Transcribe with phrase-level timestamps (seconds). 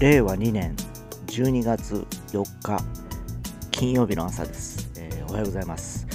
[0.00, 0.76] 令和2年。
[1.26, 2.78] 12月4日。
[3.72, 6.06] 金曜日の朝です、えーおはようございます、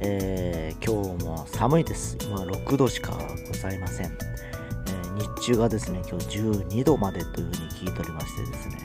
[0.00, 2.18] えー今日も寒いです。
[2.20, 3.12] 今6度しか
[3.48, 8.76] ございません、えー日中がですね今日12度までというふうに聞いておりましてですね、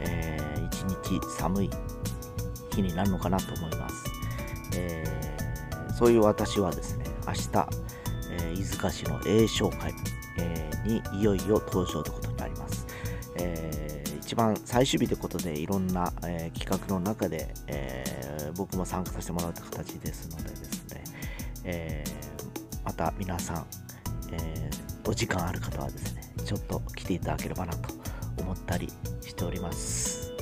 [0.00, 1.70] えー一日寒い
[2.74, 4.04] 日になるのかなと思います、
[4.74, 7.68] えーそういう私はですね明日、
[8.30, 9.92] え飯塚市の栄翔会、
[10.38, 12.31] えにいよいよ登場ということ、
[13.42, 21.04] えー一番最終日ということでいろんな、えー企画の中で、えー僕も参加させてもらった形ですのでですね、
[21.64, 22.04] え
[22.84, 23.66] また皆さん、
[24.32, 24.70] え
[25.06, 27.94] お時間ある方はですねちょっと来ていただければなと
[28.38, 28.88] 思ったり
[29.22, 30.32] しております。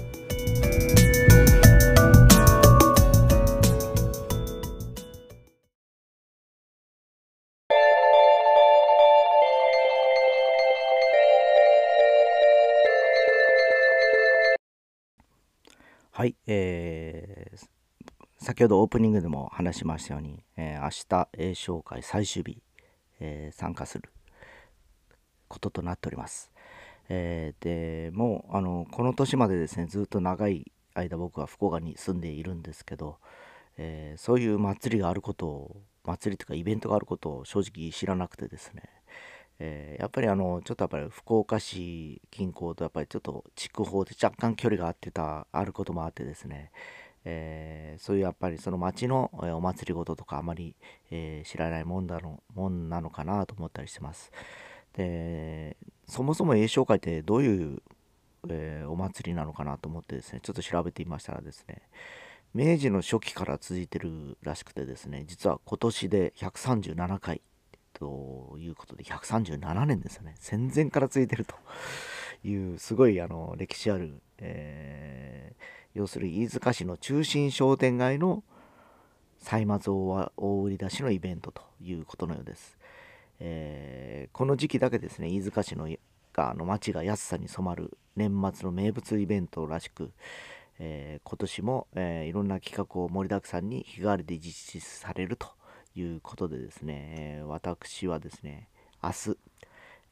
[18.43, 22.63] 先ほどオープニングでも話しましたように、えー明日栄唱会最終日、
[23.21, 24.09] えー参加する
[25.47, 26.51] こととなっております。
[27.11, 33.19] えーでもうあのこの年までですねずっと長い間僕は福岡に住んでいるんですけど、
[33.77, 38.85] えーそういう祭りがあることを祭りというかイベントがあることを正直知らなくてですね、
[39.59, 46.73] えーやっぱりあのちょっとやっぱり福岡市近郊とやっぱりちょっと筑豊で若干距離があってたあることもあってですね、
[47.25, 50.75] えーそういうやっぱりその町のお祭りごととかあまり、
[51.11, 54.33] えー知らないもんだのもんなのかなと思ったりしてます。
[54.95, 55.77] で
[56.07, 57.83] そもそも栄唱会ってどういう、
[58.49, 61.83] えーお祭りなのかなと思ってですねちょっと調べてみましたらですね
[62.55, 67.43] 明治の初期から続いてるらしくてですね実は今年で137回
[67.93, 71.55] ということで137年ですよね戦前から続いてると
[72.43, 78.43] いうすごいあの歴史ある、えー要するに飯塚市の中心商店街の
[79.39, 82.79] 歳末大大売り出しのイベントということのようです、
[83.41, 85.89] えーこの時期だけですね飯塚市の
[86.37, 90.13] あの街が安さに染まる年末の名物イベントらしく、
[90.79, 95.49] えー今年も、えーいろんな企画を盛りだくさんに日替わりで実施されると
[95.97, 98.69] いうことでですね、えー私はですね
[99.03, 99.37] 明日、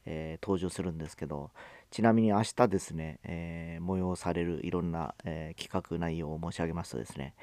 [0.09, 1.51] えー登場するんですけど
[1.91, 7.35] ちなみに明日ですね、えー催されるいろんな、えー企画内容を申し上げますとですね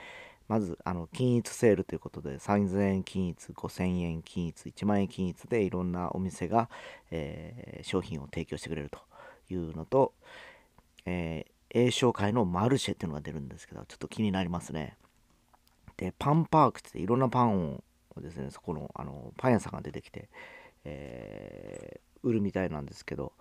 [0.49, 6.69] まずあの均一セールということで3000円均一5000円均一1万円均一でいろんなお店が、
[7.11, 8.99] えー商品を提供してくれると
[9.49, 10.13] いうのと、
[11.05, 14.97] えー、栄商会のマルシェっていうのが出るんですけどちょっと気になりますね。
[15.97, 17.75] でパンパークっていろんなパン
[18.17, 20.29] をですねそこのあのパン屋さんが出てきて、
[20.85, 23.33] え売るみたいなんですけど、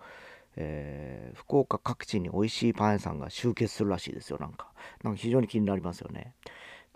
[0.56, 4.72] えー福岡各地に美味しいパン屋さんが集結するらしいですよなんか。
[5.02, 6.34] なんか非常に気になりますよね。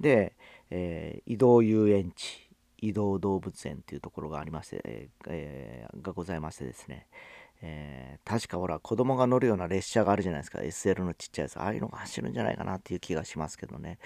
[0.01, 0.35] で、
[0.71, 7.07] えー移動遊園地移動動物園っていうところがありまして、えーがございましてですね、
[7.63, 10.61] えー確かほら子供が乗るような列車があるじゃないですか。
[10.61, 11.59] SL のちっちゃいやつ。
[11.59, 13.99] ああいうのが走るんじゃないかなっていう気がしますけどね、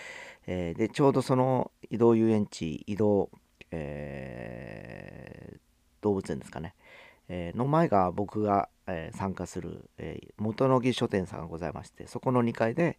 [0.47, 3.31] えーでちょうどその移動遊園地移動、
[3.71, 5.59] えー
[6.03, 6.75] 動物園ですかね、
[7.29, 12.99] えーの前が僕が、えー参加する、えー元野木書店さんがございましてそこの2階で、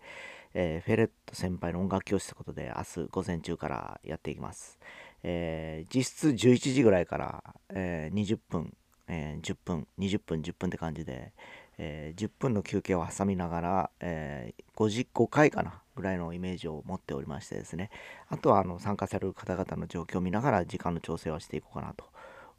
[0.54, 4.80] えフェレット先輩の音楽教室ということで明日午前中からやっていきます、
[5.24, 8.74] え実質11時ぐらいから、えー20分、
[9.08, 11.34] えー10分20分10分って感じで、
[11.78, 17.90] え10分の休憩を挟みながら、えー55回かなぐらいのイメージを持っておりましてですね
[18.28, 22.06] あとはあの参加される方々の状況を見ながら時間の調整をしていこうかなと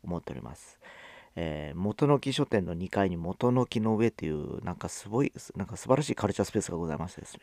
[0.03, 0.79] 思っております。
[1.37, 7.41] えー元の木書店の2階に元の木の上というなんかすごいなんか素晴らしいカルチャースペースがございましてですね、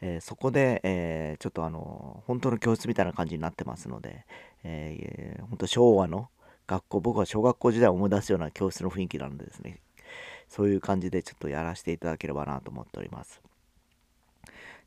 [0.00, 4.24] えーそこで、えーちょっとあの本当の教室みたいな感じになってますので、
[4.62, 6.28] えー本当昭和の
[6.66, 9.80] 学校僕は小学校時代を思い出すような教室の雰囲気なのでですね
[10.48, 13.40] そういう感じでちょっとやらせていただければなと思っております。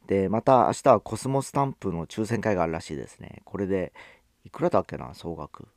[0.07, 3.41] でまた明日はコスモスタンプの抽選会があるらしいですね。
[3.43, 3.91] これで
[4.45, 5.67] いくらだっけな総額。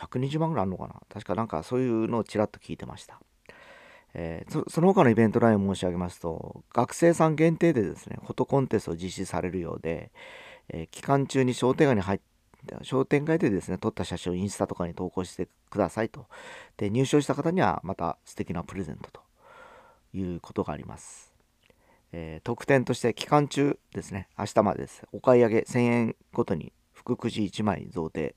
[0.00, 0.94] 120万ぐらいあるのかな？
[1.08, 3.20] 確かなんかそういうのをちらっと聞いてました、
[4.14, 10.10] えーその他のイベント内容を申し上げますと学生さん限定でですねフォトコンテストを実施されるようで、
[10.68, 12.24] えー期間中に商店街に入って
[12.82, 16.26] 商店街でですね撮った写真をインスタとかに投稿してくださいと
[16.76, 19.22] で入賞した方にはまた素敵なプレゼントと
[20.12, 21.32] いうことがあります
[22.12, 25.02] えー特典として期間中ですね、明日までです。
[25.12, 28.34] お買い上げ1000円ごとに福くじ1枚贈呈。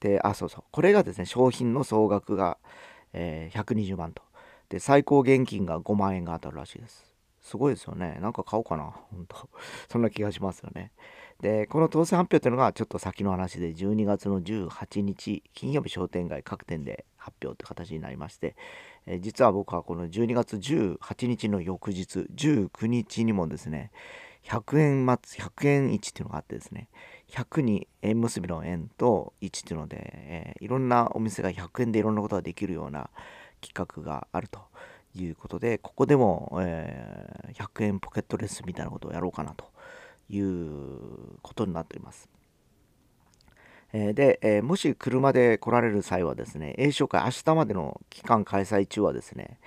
[0.00, 0.64] で、あ、そうそう。
[0.70, 2.58] これがですね、商品の総額が、
[3.12, 4.22] えー120万と。
[4.68, 7.08] で、最高現金が5万円が当たるらしいです。
[7.40, 8.18] すごいですよね。
[8.20, 8.84] なんか買おうかな。
[9.10, 9.48] 本当
[9.90, 10.92] そんな気がしますよね。
[11.40, 18.56] で、この当選発表というのがちょっと先の話で、12月の18日、金曜日商店街各店で発表という形になりまして、
[19.06, 23.92] えー、実は僕はこの12月18日の翌日、19日にもですね、
[24.44, 26.88] 100円末、100円1っていうのがあってですね、
[27.30, 33.10] 100に縁結びの円と1っていうので、えー、いろんなお店が100円でいろんなことができるような
[33.60, 34.60] 企画があると
[35.14, 39.66] いうことで、ここでも、えー、100円ポケットレスみたいなことをやろうかなと
[40.30, 42.28] いうことになっております。
[43.92, 49.58] えー、で、え、もし車で来られる際はですね、A 紹介、明日までの期間開催中はですね、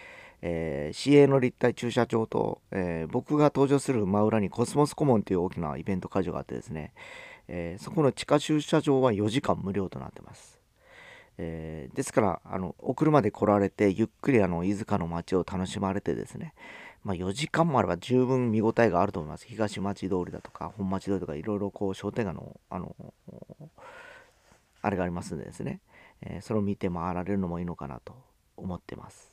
[0.44, 6.94] えー、市営の立体駐車場と、えー、僕が登場する真裏にコスモスコモンという大きなイベント会場があってですね、
[7.54, 10.58] えー、そこの地下駐車場は4時間無料となってます。
[11.38, 16.54] えー、ですからあのお車で来られてゆっくりあの飯塚の街を楽しまれてですね、
[17.04, 19.46] まあ、4時間もあれば十分見応えがあると思います。
[19.48, 22.96] 東町通りだとか本町通りとかいろいろこう商店街のあの
[24.82, 25.82] あれがありますんでですね、
[26.22, 28.16] えー、それを見て回られるのもいいのかなと
[28.56, 29.30] 思ってます。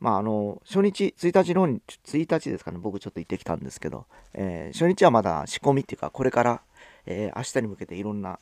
[0.00, 2.78] まああの初日1日の方に1日ですかね。
[2.78, 4.04] 僕ちょっと行ってきたんですけど、
[4.34, 6.62] えー、初日はまだ仕込みっていうかこれから、
[7.10, 8.38] えー、明日に向けていろんな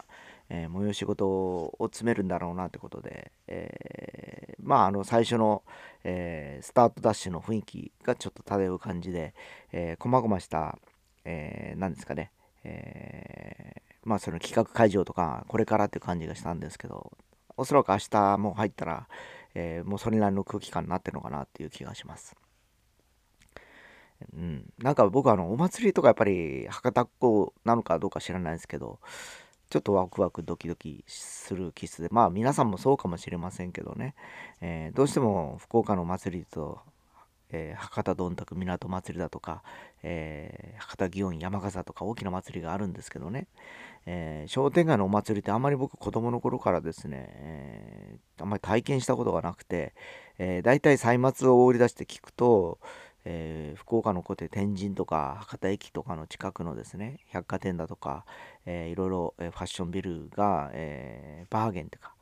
[0.48, 5.62] えー、催し事を詰めるんだろうなってことで、えー、まああの最初の、
[6.04, 9.34] え、スタートダッシュの雰囲気がちょっと漂う感じで、
[9.72, 10.78] えー、細々した、
[11.24, 12.30] えー、何ですかね、
[12.62, 17.12] えー、まあその企画会場とかこれからっていう感じがしたんですけど
[17.56, 19.08] おそらく明日も入ったら、
[19.54, 22.36] え、もうそれなりの空気感になってるのかなっていう気がします。
[24.36, 28.98] うん、なんか僕あのお祭りとかやっぱり博多っ子なのかどうか知らないですけど
[29.70, 34.14] ちょっとワクワクドキドキする気質でまあ皆さんもそうかもしれませんけどね、
[34.60, 36.80] えー、どうしても福岡の祭りと、
[37.50, 39.62] えー、博多どんたく港祭りだとか、
[40.02, 43.48] えー、博多祇園山笠とか大きな祭りがあるんですけどね、
[44.04, 49.94] え商店街のお祭りってあんまり僕子供の頃からですね、えあんまり体験したことがなくて、
[50.38, 52.78] えー、大体歳末を売り出して聞くと
[53.28, 58.24] えー、福岡の古で天神とか博多駅とかの近くのですね百貨店だとか、
[58.66, 62.14] えー、いろいろ、ファッションビルが、えー、バーゲンとか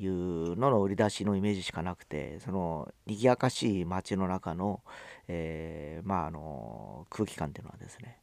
[0.00, 4.80] いうのの売り出しのイメージしかなくてその賑やかしい街の中の、
[5.28, 8.16] えまあ、あの空気感っていうのはですね、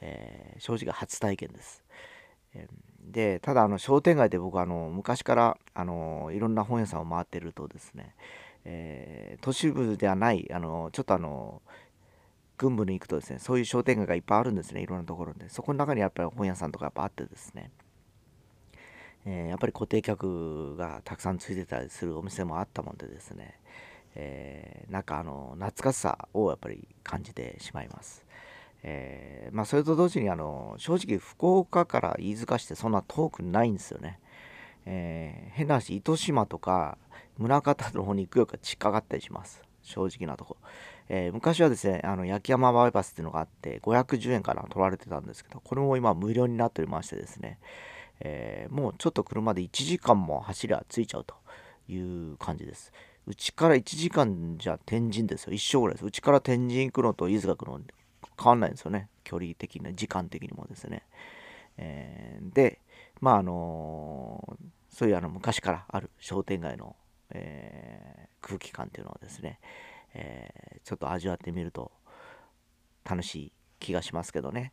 [0.00, 1.84] え正直初体験です。
[3.00, 8.14] でただあの商店街で僕あの昔からあのいろんな本屋さんを回ってるとですね、
[8.64, 11.62] えー、都市部ではないあのちょっとあの
[12.58, 17.70] 群部に行くとですねそういう商店街がいっぱいあるんですねいろんなところでそこの中にやっぱり本屋さんとかやっぱあってですね、
[19.24, 23.58] えー、やっぱり固定客がたくさんついてたりするお店もあったもんでですね、
[24.14, 28.26] えー、なんかあの懐かしさをやっぱり感じてしまいます。
[28.82, 34.18] えー、まあ、それと同時にあの正直福岡から飯塚市ってそんな遠くないんですよね。
[34.86, 36.98] えー、変な話糸島とか
[37.38, 39.62] 宗像の方に行くよりか近かったりします。
[39.82, 40.56] 正直なとこ、
[41.08, 47.58] えー、昔はですねあの焼山バイパスっていうのがあって510円から取られてたんですけどこれも今無料になっておりましてですね、
[48.20, 51.34] えー、もうちょっと車で1時間も走りゃ着いちゃうと
[51.88, 52.92] いう感じです。
[53.26, 55.52] うちから1時間じゃ天神ですよ。
[55.52, 56.06] 一生ぐらいです。
[56.06, 57.80] うちから天神行くのと飯塚行くの
[58.42, 59.08] 変わんないんですよね。
[59.24, 61.02] 距離的に時間的にもですね、
[61.76, 62.80] えー、で
[63.20, 64.58] まああの
[64.88, 66.96] そういうあの昔からある商店街の
[67.32, 69.60] えー、空気感っていうのをですね、
[70.14, 71.92] えー、ちょっと味わってみると
[73.08, 74.72] 楽しい気がしますけどね。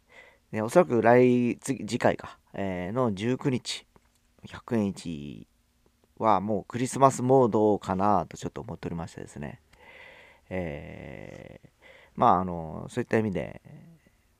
[0.52, 3.86] でおそらく来次回か、えー、の19日
[4.46, 5.48] 100円市
[6.18, 9.60] はもうクリスマスモードかなとちょっと思っておりましてですね、
[10.50, 11.70] えー、
[12.16, 13.62] まああのそういった意味で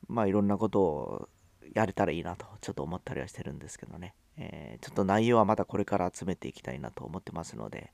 [0.08, 1.28] まあいろんなことを
[1.74, 4.14] やれたらいいなとちょっと思ったりはしてるんですけどね。
[4.36, 7.92] えー、ちょっと内容はまたこれから集めていきたいなと思ってますので、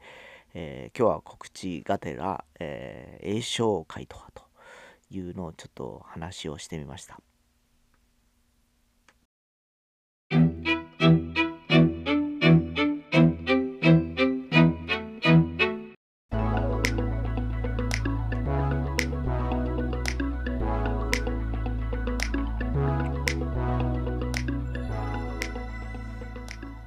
[0.52, 4.44] えー、今日は告知がてら、えー、栄唱会とはと
[5.10, 7.20] いうのをちょっと話をしてみました。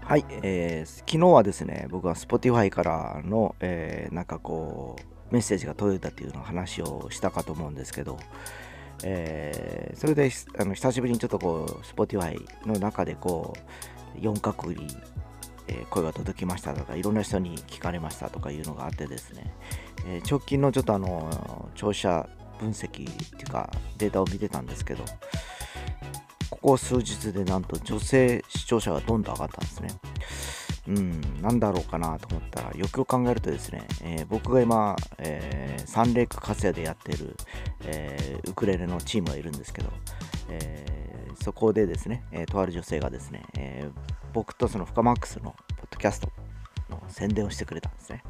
[0.08, 8.18] はい、えー、昨日はですね、僕は Spotify からの、えー、なんかこう、メッセージが届いたっていうの話をしたかと思うんですけど、
[9.04, 13.54] えー、それであの久しぶりにちょっとこう、Spotify の中でこ
[14.16, 14.88] う、4カ国に、
[15.68, 19.54] えー、声が届きましたとか、いろんな人に聞かれましたとかいうのがあってですね、
[20.08, 22.30] えー、直近のちょっとあの、聴者
[22.62, 25.04] 分析っていうかデータを見てたんですけど
[26.50, 30.00] ここ数日でなんと女性視聴者がどんどん上がったんですね。
[30.88, 37.36] うん、なんだろうかなと思ったら、よくよく考えるとですね、えー、僕が今、えー、サンレイクカツヤでやってる、
[37.84, 39.92] えー、ウクレレのチームがいるんですけど、
[40.50, 43.90] えー、そこでですね、え、とある女性がですね、え、
[44.34, 46.32] 僕とそのフカマックスのポッドキャスト
[46.90, 48.24] の宣伝をしてくれたんですね。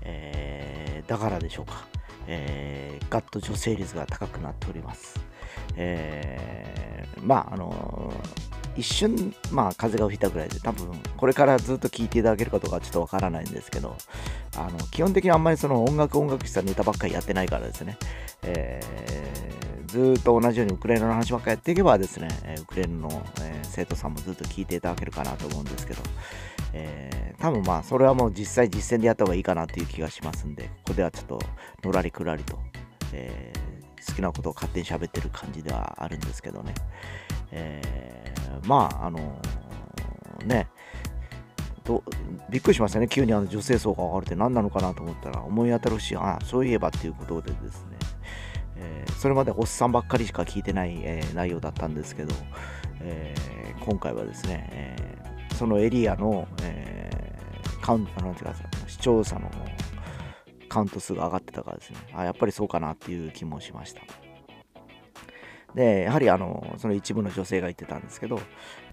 [0.00, 1.86] え、だからでしょうか、
[2.26, 5.20] えー、ガッと女性率が高くなっております。
[5.76, 8.14] え、まあ、あの
[8.76, 13.96] 一瞬、まあ、風が吹いたぐらいで、多分、これからずっと聴いていただけるかどうかちょっとわからないんですけど、
[14.56, 17.96] あの、基本的にあんまりその音楽音楽したネタばっかりやってないからですね、
[18.42, 22.28] えー、ずっと同じようにウクレレの話ばっかりやっていけばですね、
[22.60, 23.08] ウクレレの、
[23.40, 26.02] え、生徒さんもずっと聴いていただけるかなと思うんですけど、
[26.72, 31.38] えー、多分まあ、それはもう実際実践でやった方がいいかなっていう気がしますんで、ここではちょっと
[31.84, 32.58] のらりくらりと、
[33.12, 33.65] えー、
[34.06, 36.74] 好きなことを勝手に喋ってる感じではあるんですけどね。
[37.50, 40.68] えー、まあ、あのー、ね、
[42.50, 47.96] びっくりしましたね、急にあの女性層が上がるって何なのかなと思ったら、思い当たるし、あそういえばっていうことでですね、
[48.76, 52.34] えー、それまでおっさんばっかりしか聞いてない、えー、内容だったんですけど、
[53.00, 54.96] えー、今回はですね、え
[55.54, 57.10] そのエリアの、え
[57.80, 58.54] カウント、なんていうか、
[58.88, 59.48] 視聴者の
[60.76, 64.02] カウント数が上がってたからですね、あやっぱりそうかなっていう気もしました。
[65.74, 68.40] で、やはりあの、その一部の女性が言ってたんですけど、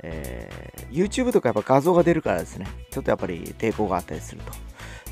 [0.02, 4.54] えー、YouTube とかやっぱ画像が出るからですね、ちょっとやっぱり抵抗があったりすると。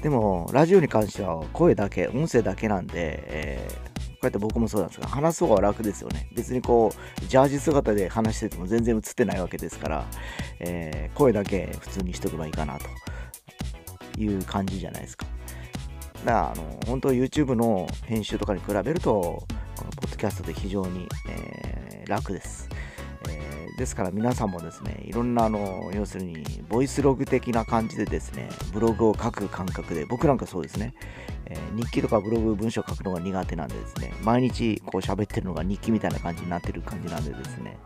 [0.01, 6.29] でも、ラジオに関しては声だけ、音声だけなんで、えー、こうやって僕もそうなんですが、話す方が楽ですよね。
[6.33, 10.05] 別にこう、ジャージ姿で話してても全然映ってないわけですから、
[10.61, 15.25] えー、声だけ普通にしとけばいいかなという感じじゃないですか。
[16.25, 19.43] だから、あの、本当 YouTube の編集とかに比べると、
[19.75, 22.69] このポッドキャストで非常に、えー、楽です。
[23.29, 30.93] えー、ですから皆さんもですね、いろんなあの、要するに、ボイスログ的な感じでですね、ブログを書く感覚で、僕なんかそうですね、
[31.45, 37.77] えー、日記とかブログ文章書くのが苦手なんでですね、毎日こう喋ってるのが日記みたいな感じになってる感じなんでですね、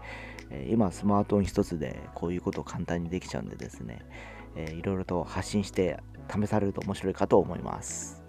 [0.52, 4.00] え、今スマートフォン一つでこういうことを簡単にできちゃうんでですね、
[4.56, 6.00] えー、いろいろと発信して
[6.30, 8.25] 試されると面白いかと思います。